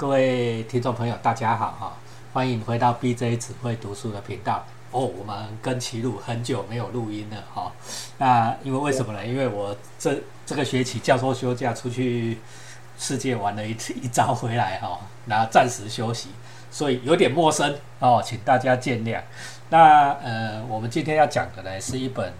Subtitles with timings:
[0.00, 1.92] 各位听众朋友，大家好哈，
[2.32, 5.04] 欢迎回到 BJ 只会读书的频道哦。
[5.04, 7.70] 我们跟齐鲁很久没有录音了哈，
[8.16, 9.26] 那因为为什么呢？
[9.26, 12.38] 因为我这这个学期教授休假出去
[12.98, 16.30] 世界玩了一 一遭回来哈，然后暂时休息，
[16.70, 19.20] 所以有点陌生哦，请大家见谅。
[19.68, 22.32] 那呃，我们今天要讲的呢是一本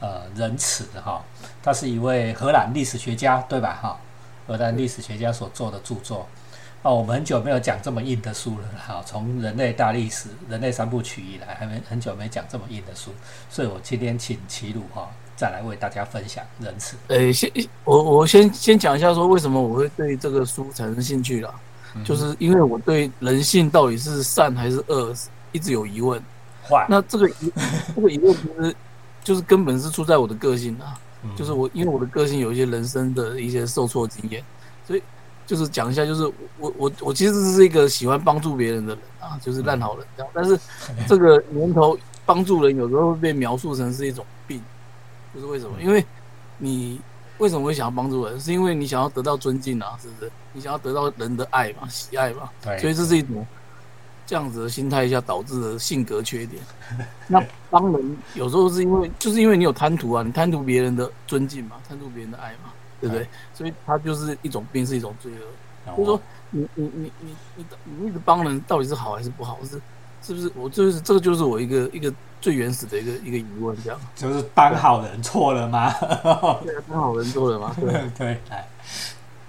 [0.00, 1.22] 呃仁慈的哈，
[1.62, 3.96] 他是一位荷兰历史学家对吧哈？
[4.48, 6.26] 荷兰历史学家所做的著作。
[6.88, 9.02] 哦，我们很久没有讲这么硬的书了好。
[9.04, 13.10] 从人类大历史、人类三部曲以来，还没很久没讲这么硬的书，
[13.50, 15.06] 所以我今天请齐鲁哈
[15.36, 16.96] 再来为大家分享仁慈。
[17.08, 17.52] 呃，先
[17.84, 21.54] 我我先先讲一下说为什么我会对这个书产生兴趣了，
[22.06, 25.14] 就是因为我对人性到底是善还是恶
[25.52, 26.18] 一直有疑问。
[26.66, 26.86] 坏。
[26.88, 27.52] 那这个疑
[27.94, 28.74] 这个疑问其实
[29.22, 30.98] 就是根本是出在我的个性啊，
[31.36, 34.42] 就是我因为我的个性有一些人生的一些受挫经验，
[34.86, 35.02] 所以。
[35.48, 40.30] 就是讲一下，就是我我我其实是一个喜欢帮助别人的人啊，就是烂好人这样。
[40.34, 40.60] 但是
[41.06, 44.62] 这个年头帮助人有时候会被描述成是一种病，
[45.34, 45.80] 就是为什么？
[45.80, 46.04] 因为
[46.58, 47.00] 你
[47.38, 48.38] 为什么会想要帮助人？
[48.38, 50.30] 是因为你想要得到尊敬啊，是不是？
[50.52, 52.50] 你想要得到人的爱嘛，喜爱嘛。
[52.62, 52.78] 对。
[52.78, 53.46] 所以这是一种
[54.26, 56.62] 这样子的心态下导致的性格缺点。
[57.26, 62.70] 那帮人有时候是因为就是因为你有贪图啊，你贪图别人的尊敬嘛，贪图别人的爱嘛。
[63.00, 63.26] 对不对？
[63.54, 65.94] 所以他就是一种病，是一种罪恶。
[65.96, 69.58] 就是说，你你你你你你一直帮人，到底是好还是不好？
[69.62, 69.80] 是
[70.22, 70.50] 是不是？
[70.54, 73.98] 我就是这个，就是我一个一个最原始的一个一个疑问，这样。
[74.14, 75.90] 就是当好人错了吗？
[76.62, 77.74] 对啊，当好人错了吗？
[77.80, 78.38] 对对，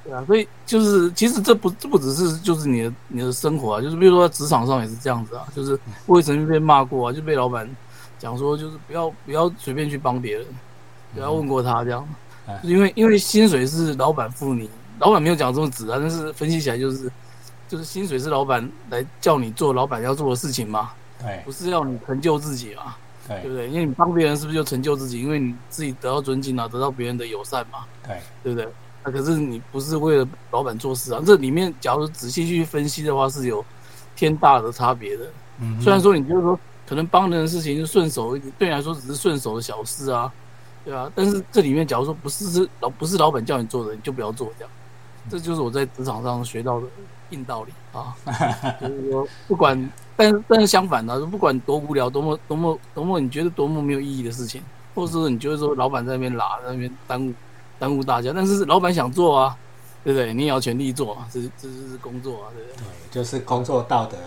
[0.05, 0.23] 对啊。
[0.25, 5.45] 所以就是，其实这不这不只是就是你的你的生活啊，就是比如说职场上也是这样子啊。
[5.53, 7.69] 就是我也曾经被骂过啊，就被老板
[8.17, 10.45] 讲说，就是不要不要随便去帮别人，
[11.13, 12.07] 不要问过他这样。
[12.63, 14.69] 因为因为薪水是老板付你，
[14.99, 17.11] 老板没有讲这么直啊，但是分析起来就是，
[17.67, 20.91] 就是薪水是老板来叫你做老板要做的事情嘛，
[21.21, 22.95] 对，不是要你成就自己嘛，
[23.27, 23.69] 对，对不对？
[23.69, 25.21] 因为你帮别人是不是就成就自己？
[25.21, 28.67] 因为你自己得到尊敬啊，得到别人的友善嘛，对，对不对？
[29.03, 33.63] 那可是你不是为了老板做事啊，这里面假如仔细去分析的话，是有
[34.15, 35.25] 天大的差别的。
[35.61, 40.31] 嗯，虽然说你就是说可能帮人的事情就顺手一点，对你来说只是顺手的小事啊。
[40.89, 44.73] 对啊，但是这里面假如说不是是老不是老板叫你做的，你就不要做这样。
[45.29, 46.87] 这就是我在职场上学到的
[47.29, 48.15] 硬道理啊。
[48.81, 54.63] 就是说，不管，但是但是相反的，不管多无聊，多么多么多么你觉得多么没有意义的事情，
[54.95, 57.33] 或者是你觉得说老板在那边拉，在那边耽误
[57.77, 59.55] 耽误大家，但是老板想做啊，
[60.03, 60.33] 对不对？
[60.33, 62.77] 你也要全力做啊，这这是工作啊，对不对？
[62.77, 64.17] 对，就是工作道德。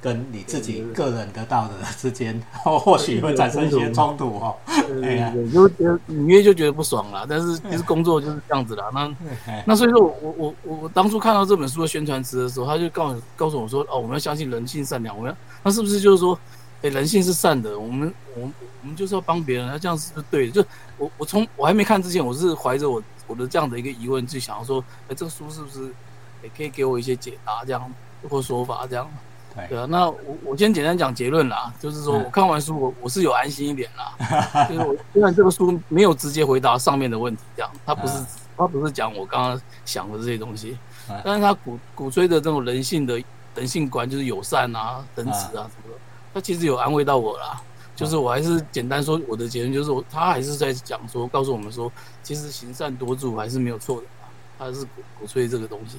[0.00, 4.56] 跟你自己个人得到的之间，或许会产生一些冲突哦。
[4.88, 7.26] 对呀，就觉得隐约就觉得不爽了。
[7.28, 8.86] 但是其实工作就是这样子啦。
[8.94, 9.14] 那
[9.66, 15.14] 那所以说，我我我我我当初看到这本书的宣传词的时候，他就告诉告诉我说：“哦，我们要相信人性善良。
[15.14, 16.38] 我们要那是不是就是说，
[16.80, 17.78] 哎，人性是善的？
[17.78, 20.52] 我们我们我们就是要帮别人，那这样是不是对的？
[20.62, 25.92] 就我我从我还没看之前，我是怀着我我的这样的一个疑问，就想要说：哎，这个书是不是
[26.42, 27.92] 也可以给我一些解答，这样
[28.30, 29.06] 或说法这样？”
[29.68, 34.66] 对啊，那我我先简单讲结论啦，就是说我看完书，我我是有安心一点啦。
[34.68, 38.14] 就是我虽然这个书没有直接回答上面的问题，这样，他不是
[38.56, 40.78] 他不是讲我刚刚想的这些东西，
[41.24, 43.20] 但是他鼓鼓吹的这种人性的
[43.54, 45.98] 人性观，就是友善啊、仁慈啊什么的，
[46.32, 47.60] 他其实有安慰到我啦。
[47.96, 54.06] 就是我还是简单说我的结论，就是我他还是在讲说，告诉我们说，其实行善多助还是没有错的。
[54.60, 55.98] 他是鼓鼓吹这个东西，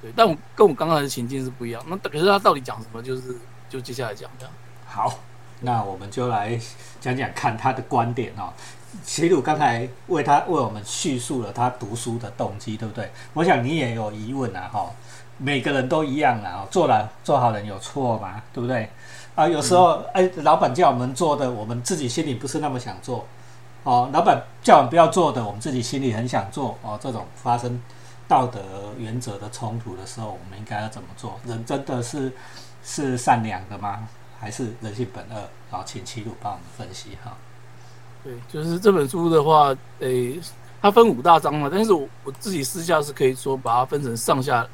[0.00, 1.82] 对，但我跟我刚才的情境是不一样。
[1.88, 3.02] 那可是他到底讲什么？
[3.02, 3.36] 就是
[3.68, 4.54] 就接下来讲这样。
[4.86, 5.18] 好，
[5.62, 6.56] 那我们就来
[7.00, 8.52] 讲讲看他的观点哦。
[9.04, 13.10] 齐鲁刚才为他为我们叙述了他读书的动机，对不对？
[13.34, 14.88] 我想你也有疑问啊，哈，
[15.36, 18.40] 每个人都一样啊，做了做好人有错吗？
[18.52, 18.88] 对不对？
[19.34, 23.26] 啊，有时候哎，老板叫我们做的，我们自己心里不是那么想做
[23.82, 24.08] 哦。
[24.12, 26.96] 老板叫我们不要做的，我们自己心里很想做哦。
[27.02, 27.82] 这种发生。
[28.28, 28.60] 道德
[28.98, 31.38] 原则的冲突的时候，我们应该要怎么做？
[31.46, 32.32] 人真的是
[32.84, 34.08] 是善良的吗？
[34.38, 35.48] 还是人性本恶？
[35.70, 37.36] 然后请齐鲁帮我们分析哈。
[38.22, 40.38] 对，就是这本书的话，诶，
[40.82, 44.66] 它分五大章嘛，但是我我自己私下是可以说把它分成上下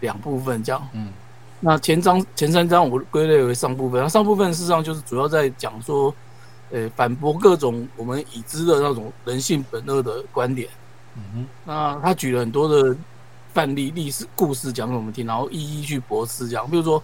[0.00, 0.88] 两部分这样。
[0.92, 1.12] 嗯。
[1.60, 6.14] 那前章前三章我归类为上部分，那上部分事实上就是主要在讲说，
[6.70, 10.68] 诶，反驳各种我们已知的那种人性本恶的观点。
[11.16, 12.96] 嗯哼，那他举了很多的
[13.52, 16.70] 范例、历史故事讲给我们听，然后一一去驳斥讲。
[16.70, 17.02] 比如说，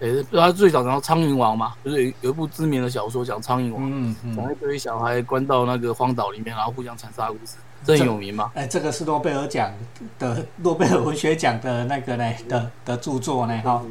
[0.00, 7.56] 诶，他最早讲到苍蝇王嘛，就是有有一部知名的小说讲苍蝇王，讲一堆小孩关到那个荒岛里面，然后互相残杀故事。
[7.84, 8.52] 这很有名嘛。
[8.54, 9.72] 哎，这个是诺贝尔奖
[10.16, 13.82] 的诺贝尔文学奖的那个呢的的著作呢，哈。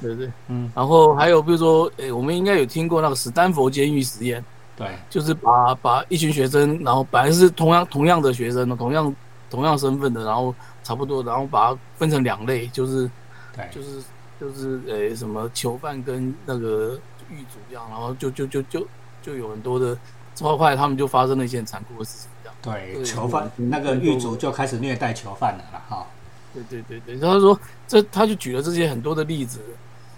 [0.00, 0.70] 对对，嗯。
[0.74, 4.42] 然后还有比如说，哎，我们应该有听过那个史丹佛监狱实验。
[4.80, 9.14] 对，就是把把一群学生，然后本来是同样同样的学生，同样
[9.50, 13.10] 同样身份的，然后差不多，然后把它分成两类，就是
[13.54, 14.02] 对，就是
[14.40, 16.98] 就是诶什么囚犯跟那个
[17.28, 18.86] 狱卒这样，然后就就就就
[19.20, 19.94] 就有很多的，
[20.40, 22.56] 后来他们就发生了一件残酷的事情，这样。
[22.62, 26.06] 对，囚犯那个狱卒就开始虐待囚犯了啦，哈。
[26.54, 29.60] 对对对对，他说这他就举了这些很多的例子，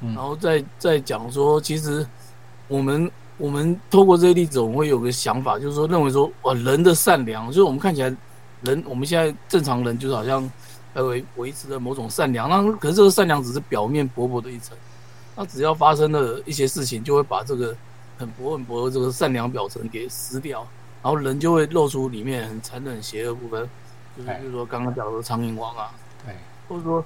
[0.00, 2.06] 然后再再讲说，其实
[2.68, 3.10] 我们。
[3.42, 8.16] 我们透过这些例子，我们会有个想法，就是说，认为说，哇，人的善良，就是我们看起来，
[8.60, 10.48] 人我们现在正常人，就是好像
[10.94, 14.78] 维维持着某种善良，那可是这个善良只是表面薄薄的一层，
[15.34, 17.74] 那只要发生了一些事情，就会把这个
[18.16, 20.64] 很薄很薄的这个善良表层给撕掉，
[21.02, 23.68] 然后人就会露出里面很残忍、邪恶部分，
[24.16, 25.90] 就是比如说刚刚讲的苍蝇王啊，
[26.24, 26.32] 对，
[26.68, 27.04] 或者说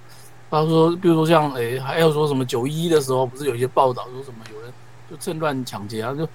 [0.50, 4.70] 他说，比如说像诶，还有说什么九一的时候，不是有一些报道说什么有人。
[5.08, 6.14] 就趁乱抢劫啊！
[6.14, 6.28] 就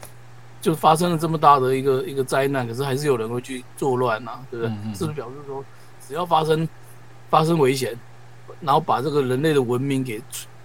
[0.62, 4.94] 就发生了这么大的一个一个灾难，可是还是有人会去作乱呐，对不对？
[4.94, 5.66] 是不是表示说，
[6.08, 6.70] 只要发生
[7.30, 7.98] 发生危险，
[8.62, 10.22] 然后把这个人类的文明给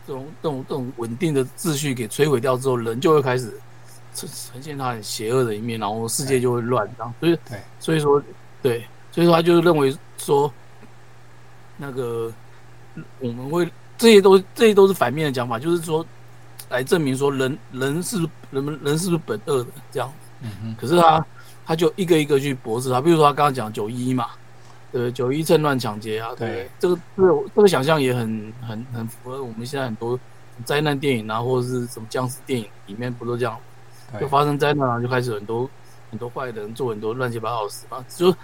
[0.06, 3.58] 这种这种这种稳定的秩序给摧毁掉之后，人就会开始
[4.14, 7.14] 呈呈现他很邪恶的一面，然后世界就会乱，这样。
[7.18, 7.38] 所以，
[7.80, 8.22] 所以说，
[8.62, 10.52] 对，所以说他就认为说，
[11.78, 12.30] 那个
[13.18, 13.66] 我们会
[13.96, 16.06] 这些都这些都是反面的讲法，就是说。
[16.68, 18.18] 来证明说人人是
[18.50, 21.24] 人们人是不是本恶的这样，嗯嗯，可是他
[21.64, 24.26] 他就一个一个去驳斥他，比如说他刚刚讲九一嘛，
[24.90, 30.18] 对九一趁乱抢劫啊，对，这个这个这个想象也很很很符合我们现在很多
[30.64, 33.56] 灾难电影啊，或者是什么僵尸电影里面不都这样，
[34.20, 35.70] 就发生灾难啊，就开始很多
[36.10, 38.34] 很多坏人做很多乱七八糟的事嘛，就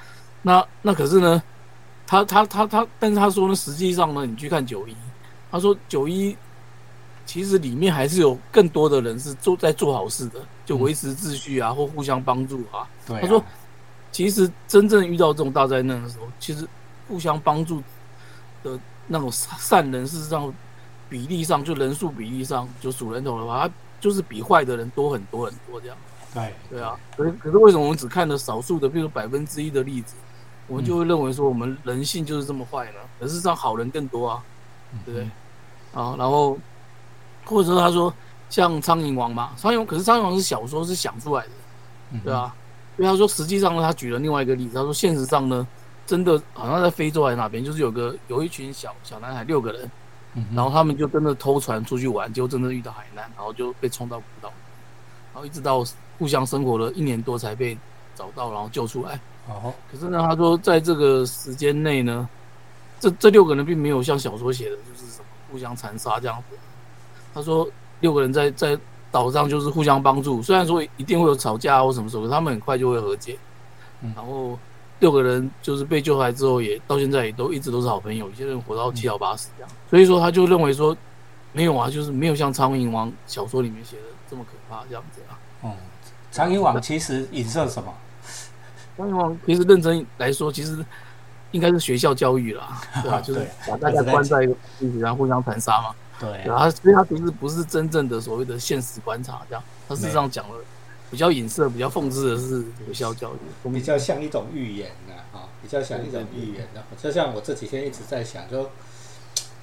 [0.43, 1.43] 那那可是呢，
[2.07, 4.95] 他他他他，但是他说呢，实际上呢，你去看九一，
[5.51, 6.37] 他说九一。
[7.33, 12.87] 其实里面还是有更多的人是做在做好事的，就维持秩序啊，或互相帮助啊。
[13.07, 13.43] 他说，
[14.11, 16.69] 其实真正遇到这种大灾难的时候，其实
[17.09, 17.83] 互相帮助
[18.63, 20.53] 的那种善人，事实上
[21.09, 25.97] 比例上就人数比例上就数人头的话，他就是比坏的人多很多很多这样。
[26.35, 30.17] 对对啊，可是可是为什么我们只看了少数的，比如百分之一的例子，
[30.67, 32.99] 我们就会认为说我们人性就是这么坏呢？
[33.19, 34.45] 可是让好人更多啊，
[35.07, 35.31] 对不对？
[35.95, 36.59] 啊，然后。
[37.45, 38.13] 或者说他说
[38.49, 41.51] 像苍蝇王嘛，苍蝇王可是苍蝇王是小说是想出来的，
[42.25, 42.55] 对吧？
[42.99, 45.67] 因为他说实际上呢，他举了另外一个例子，他说现实上呢，
[46.07, 49.91] 真的好像在非洲还是哪边，就是有个有一群小小男孩六个人，
[50.55, 54.53] 然后他们就真的偷船出去玩，结果真的遇到海难，然后就被冲到孤岛，
[55.33, 55.83] 然后一直到
[56.19, 57.77] 互相生活了一年多才被
[58.15, 59.19] 找到，然后救出来。
[59.49, 62.29] 哦，可是呢，他说在这个时间内呢，
[63.01, 66.57] 这这六个人并没有像小说写的，就是什么互相残杀这样子。
[67.35, 67.69] 他说
[68.01, 68.79] 六个人在在
[69.11, 73.37] 岛上就是互相帮助，虽然说一定会有吵架或什么时候，他们很快就会和解。
[74.17, 74.59] 然后
[74.99, 79.71] 六个人就是被救出来之后，也到现在也都一直都是好朋友，有些人活到七老八十这样。
[79.89, 80.97] 所以说他就认为说
[81.53, 85.39] 没有啊，就是没有像《苍蝇王》小说里面写的这么可怕这样子啊。
[85.61, 85.71] 哦，
[86.35, 87.93] 《苍蝇王》其实影射什么？
[88.97, 90.85] 《苍蝇王》其实认真来说，其实
[91.51, 93.21] 应该是学校教育啦， 对吧？
[93.21, 95.95] 就是把大家关在一个地方，然后互相残杀嘛。
[96.23, 100.55] 对，然后所以他其实不是真正的所谓的现实观察，这样，他事实上讲了
[101.11, 106.81] 比较隐射、比较讽刺的是学校教育，比较像一种预言的啊，比较像一种预言的。
[106.97, 108.71] 就像我这几天一直在想，就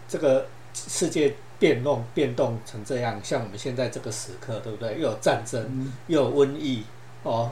[0.10, 4.96] 这个世界变动变动成这样，像我们现在这个时刻，对不对？
[4.96, 6.84] 又有战争，又有瘟疫，
[7.24, 7.50] 哦，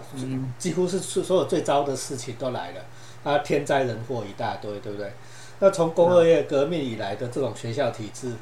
[0.59, 2.81] 几乎是所有最糟的事情都来了，
[3.23, 5.13] 啊，天灾人祸一大堆，对不对？
[5.59, 8.33] 那从工业革命以来的这种学校体制。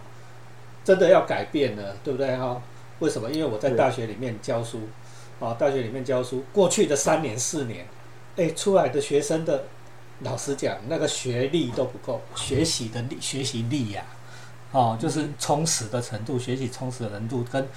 [0.86, 2.62] 真的要改变了，对不对哈？
[3.00, 3.30] 为什么？
[3.30, 4.88] 因为我在大学里面教书，
[5.42, 7.86] 啊，大学里面教书，过去的三年四年，
[8.38, 9.66] 哎，出来的学生的，
[10.22, 14.06] 老实讲，那个学历都不够，学习的力，学习力呀，
[14.72, 17.68] 哦，就是充实的程度，学习充实的程度，跟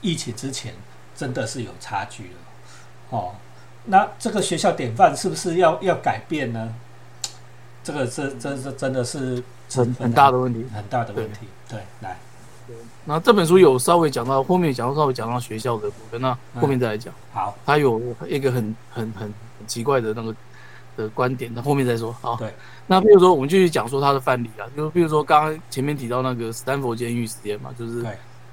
[0.00, 0.72] 疫情之前
[1.14, 2.38] 真的是有差距了，
[3.10, 3.34] 哦，
[3.84, 6.74] 那这个学校典范是不是要要改变呢？
[7.84, 9.42] 这个这这这真的是
[9.74, 12.16] 很很大的问题，很大的问题，对，来。
[13.04, 17.12] 那这本书有稍微讲到后面，讲到稍微讲到学校的部分，那后面再来讲。
[17.32, 20.34] 好，他有一个很很很很奇怪的那个
[20.96, 22.12] 的观点，那后面再说。
[22.20, 22.52] 好，对。
[22.86, 28.02] 那比如说，我们继续讲说他的范例啊，就比如说刚刚前面提到那个斯坦福监狱实验嘛，就是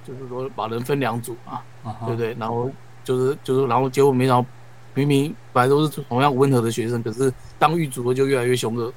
[0.05, 1.61] 就是说把人分两组嘛，
[2.05, 2.35] 对不对？
[2.39, 2.69] 然后
[3.03, 4.47] 就是就是然后结果没想到
[4.93, 8.91] 明明本来都是同样温和的学生，可是当狱卒的就越来越凶恶，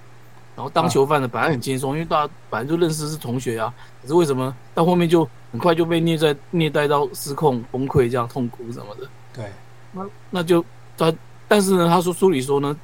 [0.55, 9.09] 然后当囚犯的本来很轻松，因为大家本来就认识是同学啊，可是为什么到后面就很快就被虐待虐待到失控崩溃这样痛苦什么的？
[9.33, 9.51] 对，
[9.93, 10.65] 那那就
[10.97, 11.13] 他，
[11.49, 12.77] 但是呢，他说书里说呢，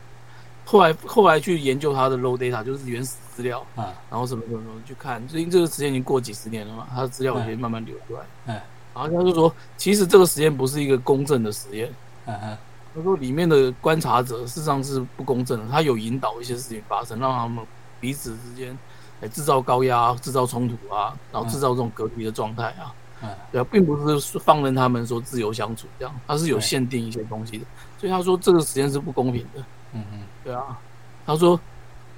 [0.65, 8.55] 后来后来去研究他的 low data，就是原始资料啊，然后什么什么什么去看，最近这个时间已经过几十年了嘛，他的资料也慢慢流出来，嗯，
[8.95, 11.93] 然后他就说，其实这个实验不是一个公正的实验，
[12.25, 12.59] 嗯哼，
[12.99, 17.64] 他说里面的观察者事实上是不公正的，他有引导一些事情发生，让他们
[18.00, 18.76] 彼此之间
[19.21, 22.93] 来制造高压、制造冲突啊，然后制造这种隔离的状态啊。
[23.23, 27.64] 嗯，对啊，并不是放任他们说自由相处这样，他是有限定一些东西的，
[27.99, 29.61] 所以他说这个实验是不公平的。
[29.93, 30.78] 嗯嗯，对啊，
[31.25, 31.59] 他说，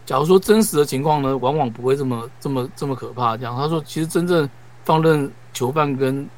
[0.07, 3.37] 假如说真实的情况呢，往往不会这么这么这么可怕。
[3.37, 4.49] 这样，他说，其实真正
[4.85, 6.29] 放任囚犯跟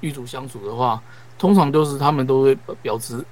[0.00, 1.02] 狱卒相处的话，
[1.38, 3.24] 通常都是他们都会表持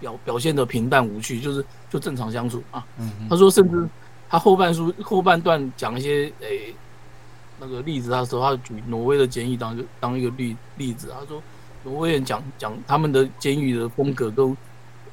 [0.00, 2.84] 表表现的平淡无趣，就是就正常相处啊。
[2.98, 3.88] 嗯他说，甚至
[4.28, 6.74] 他后半书后半段讲一些诶。
[7.62, 11.42] 那个例子，他说他举挪威的监狱当当一个例例子，他说
[11.84, 14.56] 挪威人讲讲他们的监狱的风格跟，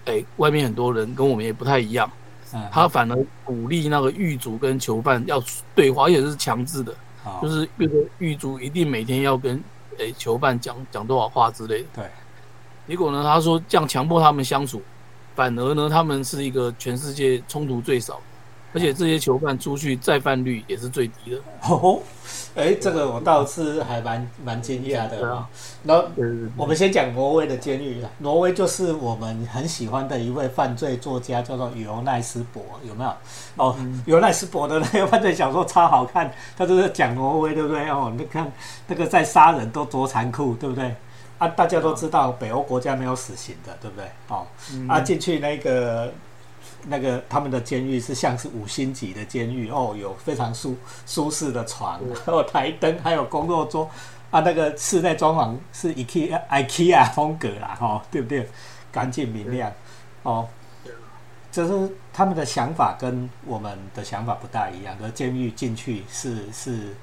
[0.06, 2.10] 哎，外面很多人跟我们也不太一样，
[2.72, 5.44] 他反而鼓励那个狱卒跟囚犯要
[5.76, 6.96] 对话，而且是强制的，
[7.42, 9.62] 就是那个狱卒一定每天要跟
[10.00, 11.88] 哎囚犯讲讲多少话之类的。
[11.96, 12.06] 对，
[12.88, 14.82] 结果呢，他说这样强迫他们相处，
[15.36, 18.20] 反而呢，他们是一个全世界冲突最少。
[18.74, 21.38] 而且这些囚犯出去再犯率也是最低的。
[21.70, 22.00] 哦，
[22.54, 25.48] 哎，这个我倒是还蛮蛮惊讶的啊。
[25.84, 26.04] 那
[26.56, 33.12] 我们先讲挪威的监狱啊，挪威就是我们很喜欢的一位犯罪作家，叫做尤奈斯博，有没有？
[33.56, 33.76] 哦，
[34.06, 37.90] 尤奈斯博的那个犯罪小说超好看，他就是讲挪威，对不对？
[37.90, 38.52] 哦，你看
[38.86, 40.94] 那个在杀人都多残酷，对不对？
[41.38, 44.10] 啊，大家都知道北欧国家没有死刑的，对不对？
[44.28, 44.48] 哦，
[44.88, 46.12] 啊，进去那个。
[46.90, 53.90] 那个他们的监狱是像是五星级的监狱哦，有非常舒舒适的床，还有 台灯，还有工作桌
[54.30, 54.40] 啊。
[54.42, 58.48] 那个室内装潢是 IKEA IKEA 风格啦，哦，对不对？
[58.92, 59.70] 干净明亮
[60.24, 60.48] 哦。
[61.52, 64.98] 就是他们的想法跟我们的想法不大一样。
[65.00, 66.96] 的监狱进去是是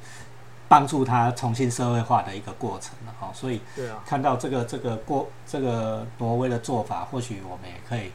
[0.69, 3.31] 帮助他重新社会化的一个过程了哦。
[3.35, 3.61] 所以
[4.05, 8.11] 看到这个这个过这个挪威的做法，或许我们也可以。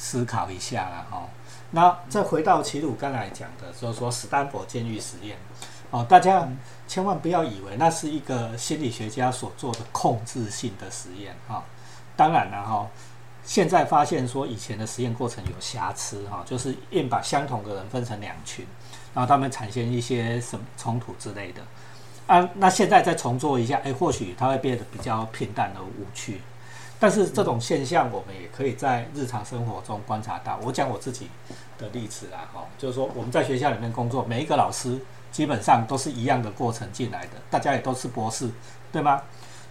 [0.00, 1.26] 思考一下了，哈。
[1.72, 5.36] 那再回到齐鲁刚才讲的，就是说斯坦福监狱实验，
[5.90, 6.48] 哦，大家
[6.86, 11.64] 千万不要以为那是一个心理学家所做的控制性的实验，哈。
[12.14, 12.86] 当然了，哈，
[13.48, 18.66] 现在发现说以前的实验过程有瑕疵，哈，就是硬把相同的人分成两群，
[19.14, 21.62] 然后他们产生一些什么冲突之类的，
[22.26, 26.42] 啊，那现在再重做一下，哎，或许它会变得比较平淡而无趣。
[27.00, 30.60] 但是这种现象，我们也可以在日常生活中观察到。
[30.62, 31.30] 我讲我自己
[31.78, 35.00] 的例子啦，哈，就是说我们在学校里面工作，每一个老师
[35.32, 38.50] 基本上都是一样的过程进来的，大家也都是博士，
[38.92, 39.22] 对吗？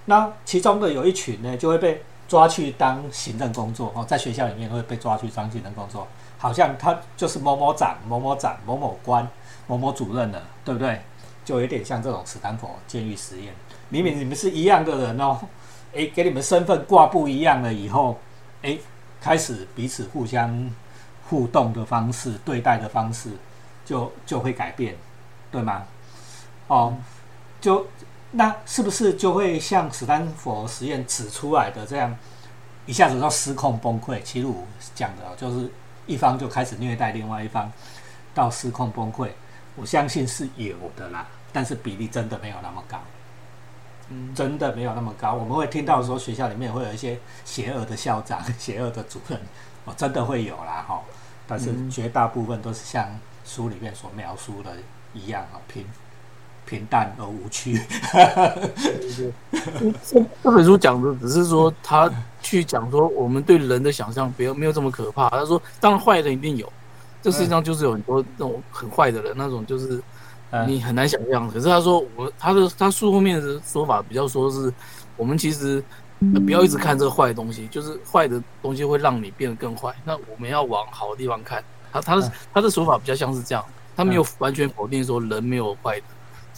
[0.05, 6.07] 那其中的有一群呢，就会被抓去当行政工作，哦，在学校里面会被抓去当行政工作，
[6.38, 9.27] 好像他就是某某长、某某长、某某官、
[9.67, 11.01] 某某主任了，对不对？
[11.46, 13.53] 就有点像这种斯坦福监狱实验，
[13.88, 15.39] 明明你们是一样的人哦。
[15.93, 18.19] 诶，给你们身份挂不一样了以后，
[18.62, 18.77] 诶，
[19.22, 20.69] 开始彼此互相
[21.29, 23.31] 互动的方式、对待的方式
[23.86, 24.96] 就就会改变，
[25.50, 25.86] 对吗？
[26.67, 26.93] 哦，
[27.62, 27.88] 就
[28.31, 32.15] 那是不是就会像史丹佛实验指出来的这样，
[32.86, 34.22] 一下子就失控崩溃？
[34.22, 35.72] 其实我讲的就是
[36.05, 37.72] 一方就开始虐待另外一方，
[38.34, 39.29] 到失控崩溃，
[39.75, 43.00] 我相信是有的啦，但是比例真的没有那么高。
[44.10, 45.34] 嗯真的没有那么高。
[45.34, 49.38] 我们会听到说学校里面会有一些邪恶的校长、 邪恶的主任，
[49.84, 51.01] 哦，真的会有啦，哈。
[51.46, 53.07] 但是绝大部分都是像
[53.46, 54.72] 书里面所描述的
[55.13, 55.86] 一样，啊，平
[56.67, 57.81] 平淡而无趣。
[60.03, 65.29] 这 这本书讲的只是说他去讲说我们对人的想象没有没有这么可怕。
[65.29, 66.71] 他说，当然坏人一定有，
[67.21, 70.00] 这世界上就是有很多那种很坏的人，那种就是。
[70.65, 74.74] 你很难想象，可是他说我他的他书后面的说法比较说是，
[75.17, 75.83] 我们其实
[76.45, 79.93] 不要一直看这个坏的东西，就是坏的东西会让你变得更坏。
[80.05, 81.62] 那我们要往好的地方看。
[81.91, 83.62] 他他的他的说法比较像是这样，
[83.93, 86.05] 他没有完全否定说人没有坏的，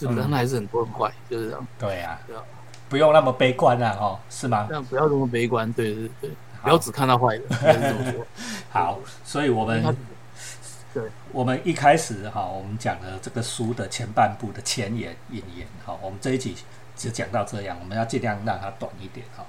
[0.00, 1.66] 就人还是很多很坏，就是这样。
[1.78, 2.42] 对呀，对啊，
[2.88, 4.66] 不用那么悲观啊，哦，是吗？
[4.68, 6.30] 这样不要这么悲观，对对对，
[6.62, 7.44] 不要只看到坏的。
[8.70, 9.96] 好，所以我们。
[10.92, 16.52] 对，我们一开始哈，我们讲了这个书的前半部的前言引言哈，我们这一集
[16.96, 19.46] 只讲到这样，我们要尽量让它短一点哈。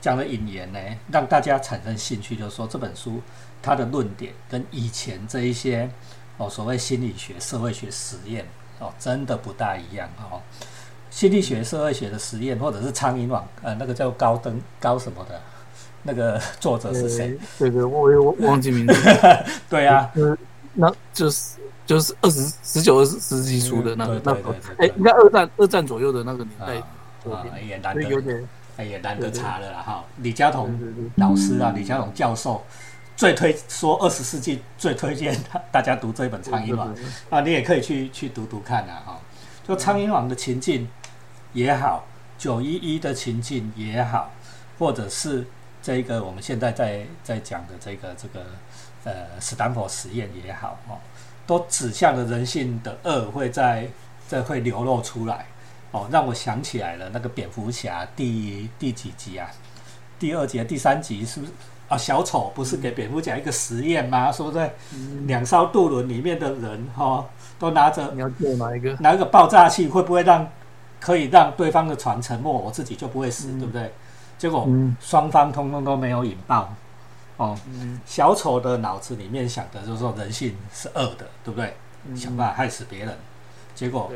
[0.00, 0.78] 讲的引言呢，
[1.10, 3.20] 让大家产生兴趣，就是说这本书
[3.60, 5.90] 它的论点跟以前这一些
[6.36, 8.46] 哦所谓心理学、社会学实验
[8.84, 10.40] 哦，真的不大一样哦。
[11.10, 15.40] 心理学、社会学的实验，或者是苍蝇网，呃，那个叫高登高什么的，
[16.02, 17.38] 那个作者是谁？
[17.58, 18.94] 对对，我我忘记名字。
[19.70, 20.10] 对啊，
[20.74, 26.74] 那就是就是二十十九二十世纪初的那个那个，哎，应该二战二战左右的那个年代
[27.30, 28.44] 啊，也难得。
[28.76, 30.76] 哎也难得查了哈，李嘉彤
[31.14, 32.60] 老师啊，李嘉彤教授
[33.16, 35.36] 最推说二十世纪最推荐
[35.70, 36.94] 大家读这一本《苍蝇王》
[37.30, 39.20] 啊，你也可以去去读读看啊哈。
[39.66, 40.88] 就《苍蝇王》的情境
[41.52, 42.04] 也好，
[42.36, 44.32] 九一一的情境也好，
[44.78, 45.46] 或者是
[45.80, 48.44] 这个我们现在在在讲的这个这个
[49.04, 50.98] 呃斯坦福实验也好哦，
[51.46, 53.88] 都指向了人性的恶会在
[54.28, 55.46] 这会流露出来。
[55.92, 59.48] 哦，让我想起来了，那个蝙蝠侠第第几集啊？
[60.18, 61.52] 第二集、第三集是不是
[61.88, 61.96] 啊？
[61.96, 64.30] 小丑不是给蝙蝠侠一个实验吗？
[64.30, 64.70] 是不是？
[65.26, 67.24] 两艘渡轮里面的人哈，
[67.58, 68.92] 都拿着你要做哪一个？
[69.00, 70.48] 拿一个爆炸器，会不会让
[71.00, 73.92] 可以让对方的船沉没，我自己就不会死，对不对？
[74.38, 74.68] 结果
[75.00, 76.72] 双方通通都没有引爆。
[77.36, 77.58] 哦，
[78.06, 81.74] 小丑的脑子里面想的就是说人性是恶的，对不对？
[82.14, 83.16] 想办法害死别人，
[83.74, 84.10] 结果。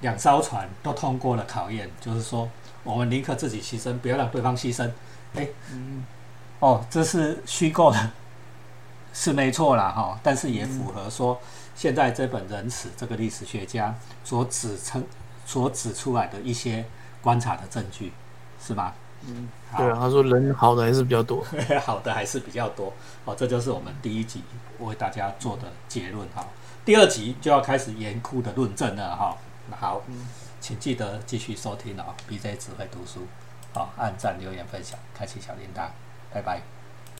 [0.00, 2.48] 两艘船都通过了考验，就是说，
[2.84, 4.88] 我们宁可自己牺牲，不要让对方牺牲。
[5.34, 6.04] 哎，嗯，
[6.60, 8.10] 哦，这是虚构的，
[9.12, 11.40] 是没错啦，哈，但是也符合说
[11.74, 15.04] 现在这本《人史》这个历史学家所指称、
[15.46, 16.84] 所指出来的一些
[17.22, 18.12] 观察的证据，
[18.60, 18.92] 是吗？
[19.26, 21.44] 嗯，对啊，他说人好的还是比较多，
[21.84, 22.92] 好的还是比较多。
[23.24, 24.42] 哦，这就是我们第一集
[24.78, 26.46] 为大家做的结论哈。
[26.84, 29.36] 第二集就要开始严酷的论证了哈。
[29.78, 30.02] 好，
[30.60, 33.26] 请记得继续收听哦，BJ 只会读书，
[33.74, 35.88] 好，按赞、留言、分享，开启小铃铛，
[36.32, 36.77] 拜拜。